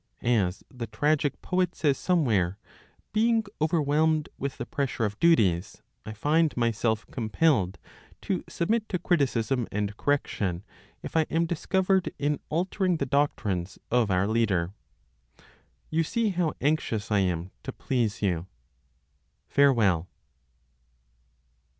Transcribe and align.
As 0.23 0.63
the 0.73 0.87
tragic 0.87 1.39
poet 1.43 1.75
says 1.75 1.95
somewhere, 1.95 2.57
being 3.13 3.43
overwhelmed 3.61 4.29
with 4.35 4.57
the 4.57 4.65
pressure 4.65 5.05
of 5.05 5.19
duties, 5.19 5.83
I 6.07 6.13
find 6.13 6.57
myself 6.57 7.05
compelled 7.11 7.77
to 8.23 8.43
submit 8.49 8.89
to 8.89 8.97
criticism 8.97 9.67
and 9.71 9.95
correction 9.97 10.63
if 11.03 11.15
I 11.15 11.27
am 11.29 11.45
discovered 11.45 12.11
in 12.17 12.39
altering 12.49 12.97
the 12.97 13.05
doctrines 13.05 13.77
of 13.91 14.09
our 14.09 14.25
leader. 14.27 14.73
You 15.91 16.01
see 16.01 16.29
how 16.29 16.53
anxious 16.59 17.11
I 17.11 17.19
am 17.19 17.51
to 17.61 17.71
please 17.71 18.23
you. 18.23 18.47
Farewell!" 19.49 20.07